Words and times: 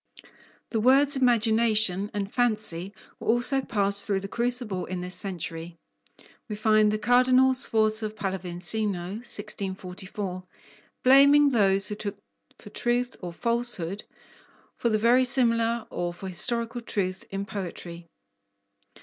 The 0.71 0.79
words 0.79 1.15
"imagination" 1.15 2.09
and 2.15 2.33
"fancy" 2.33 2.91
were 3.19 3.27
also 3.27 3.61
passed 3.61 4.03
through 4.03 4.21
the 4.21 4.27
crucible 4.27 4.85
in 4.87 4.99
this 5.01 5.13
century. 5.13 5.77
We 6.49 6.55
find 6.55 6.89
the 6.89 6.97
Cardinal 6.97 7.53
Sforza 7.53 8.09
Pallavicino 8.09 9.17
(1644) 9.21 10.43
blaming 11.03 11.49
those 11.49 11.87
who 11.89 11.97
look 12.03 12.17
for 12.57 12.71
truth 12.71 13.15
or 13.21 13.31
falsehood, 13.31 14.03
for 14.75 14.89
the 14.89 14.97
verisimilar 14.97 15.85
or 15.91 16.15
for 16.15 16.27
historical 16.27 16.81
truth, 16.81 17.23
in 17.29 17.45
poetry. 17.45 18.09